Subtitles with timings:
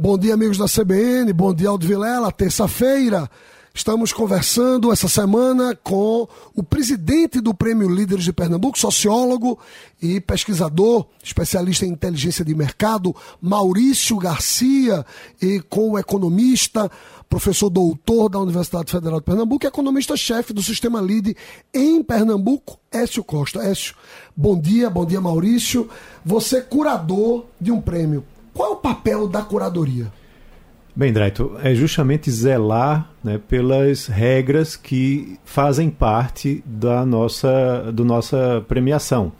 [0.00, 1.32] Bom dia, amigos da CBN.
[1.32, 2.30] Bom dia, Aldo Vilela.
[2.30, 3.28] Terça-feira.
[3.74, 9.58] Estamos conversando essa semana com o presidente do Prêmio Líderes de Pernambuco, sociólogo
[10.00, 15.04] e pesquisador, especialista em inteligência de mercado, Maurício Garcia,
[15.42, 16.88] e com o economista,
[17.28, 21.36] professor doutor da Universidade Federal de Pernambuco e economista-chefe do Sistema LIDE
[21.74, 23.64] em Pernambuco, Écio Costa.
[23.64, 23.96] Écio,
[24.36, 25.90] bom dia, bom dia, Maurício.
[26.24, 28.24] Você é curador de um prêmio.
[28.58, 30.12] Qual é o papel da curadoria?
[30.96, 38.64] Bem, Draito, é justamente zelar né, pelas regras que fazem parte da nossa, do nossa
[38.66, 39.30] premiação.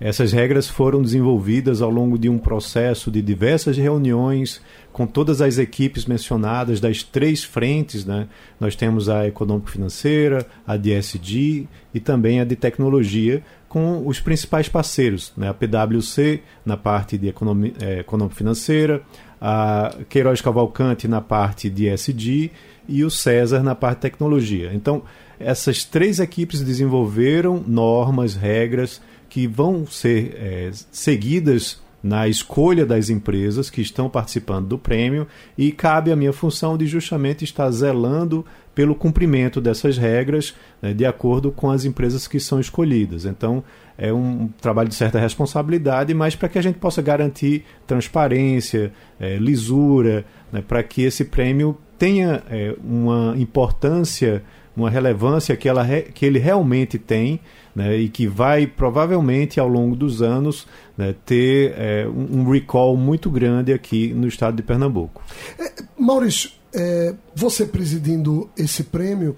[0.00, 4.62] Essas regras foram desenvolvidas ao longo de um processo de diversas reuniões
[4.92, 8.04] com todas as equipes mencionadas das três frentes.
[8.04, 8.28] Né?
[8.60, 14.68] Nós temos a econômico-financeira, a de SD e também a de tecnologia, com os principais
[14.68, 15.48] parceiros, né?
[15.48, 19.02] a PwC na parte de é, econômico-financeira,
[19.40, 22.50] a Queiroz Cavalcante na parte de SD
[22.88, 24.72] e o César na parte de tecnologia.
[24.74, 25.02] Então,
[25.38, 33.70] essas três equipes desenvolveram normas, regras que vão ser é, seguidas na escolha das empresas
[33.70, 38.94] que estão participando do prêmio e cabe a minha função de justamente estar zelando pelo
[38.94, 43.24] cumprimento dessas regras né, de acordo com as empresas que são escolhidas.
[43.24, 43.64] Então,
[43.96, 49.36] é um trabalho de certa responsabilidade, mas para que a gente possa garantir transparência, é,
[49.36, 54.42] lisura, né, para que esse prêmio tenha é, uma importância,
[54.76, 57.40] uma relevância que, ela, que ele realmente tem
[57.74, 63.30] né, e que vai provavelmente ao longo dos anos né, ter é, um recall muito
[63.30, 65.22] grande aqui no estado de Pernambuco.
[65.58, 69.36] É, Maurício, é, você presidindo esse prêmio,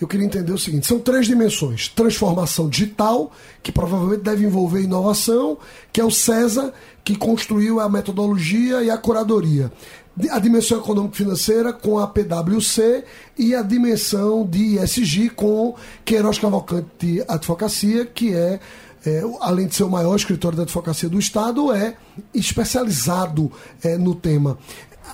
[0.00, 1.88] eu queria entender o seguinte: são três dimensões.
[1.88, 5.58] Transformação digital, que provavelmente deve envolver inovação,
[5.92, 9.72] que é o CESA, que construiu a metodologia e a curadoria
[10.30, 13.04] a dimensão econômico-financeira com a PwC
[13.36, 15.74] e a dimensão de ESG com
[16.04, 18.58] Queiroz Cavalcante Advocacia, que é,
[19.06, 21.94] é, além de ser o maior escritório de advocacia do Estado, é
[22.34, 23.50] especializado
[23.82, 24.58] é, no tema.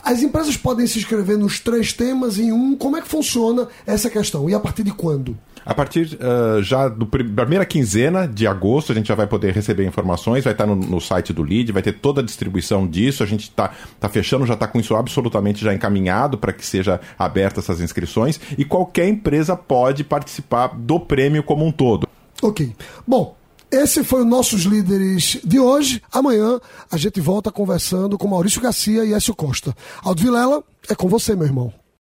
[0.02, 2.76] As empresas podem se inscrever nos três temas em um.
[2.76, 4.48] Como é que funciona essa questão?
[4.50, 5.36] E a partir de quando?
[5.64, 9.86] A partir uh, já da primeira quinzena de agosto, a gente já vai poder receber
[9.86, 13.22] informações, vai estar no, no site do LEAD, vai ter toda a distribuição disso.
[13.22, 17.00] A gente está tá fechando, já está com isso absolutamente já encaminhado para que seja
[17.18, 18.38] aberta essas inscrições.
[18.58, 22.06] E qualquer empresa pode participar do prêmio como um todo.
[22.42, 22.74] Ok.
[23.06, 23.34] Bom,
[23.74, 26.02] esse foi o Nossos Líderes de hoje.
[26.12, 29.74] Amanhã a gente volta conversando com Maurício Garcia e Écio Costa.
[30.02, 31.83] Aldo Vilela, é com você, meu irmão.